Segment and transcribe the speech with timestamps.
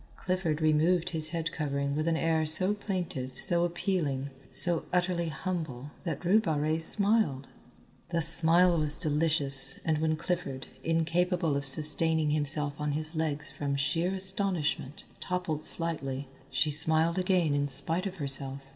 [0.15, 5.91] Clifford removed his head covering with an air so plaintive, so appealing, so utterly humble
[6.05, 7.49] that Rue Barrée smiled.
[8.09, 13.75] The smile was delicious and when Clifford, incapable of sustaining himself on his legs from
[13.75, 18.69] sheer astonishment, toppled slightly, she smiled again in spite of herself.